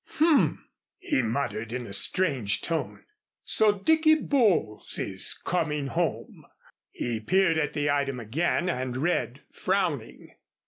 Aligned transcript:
"H 0.15 0.21
m!" 0.23 0.67
he 0.97 1.21
muttered 1.21 1.71
in 1.71 1.85
a 1.85 1.93
strange 1.93 2.61
tone. 2.61 3.05
"So 3.43 3.71
Dicky 3.71 4.15
Bowles 4.15 4.97
is 4.97 5.35
coming 5.45 5.89
home!" 5.89 6.43
He 6.89 7.19
peered 7.19 7.59
at 7.59 7.73
the 7.73 7.91
item 7.91 8.19
again 8.19 8.67
and 8.67 8.97
read, 8.97 9.43
frowning. 9.53 10.29